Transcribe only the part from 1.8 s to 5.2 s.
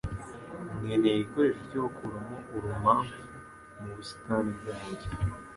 gukuramo urumamfu mu busitani bwanjye.